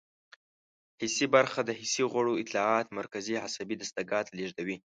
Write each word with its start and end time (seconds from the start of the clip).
حسي 1.01 1.25
برخه 1.35 1.59
د 1.65 1.71
حسي 1.79 2.03
غړو 2.13 2.33
اطلاعات 2.43 2.87
مرکزي 2.99 3.35
عصبي 3.45 3.75
دستګاه 3.77 4.21
ته 4.27 4.31
لیږدوي. 4.37 4.77